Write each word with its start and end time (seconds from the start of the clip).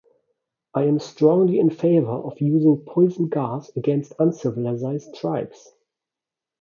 I 0.73 0.85
am 0.85 0.97
strongly 0.97 1.59
in 1.59 1.69
favour 1.69 2.09
of 2.09 2.41
using 2.41 2.83
poisoned 2.87 3.29
gas 3.29 3.69
against 3.75 4.13
uncivilised 4.17 5.13
tribes. 5.13 5.75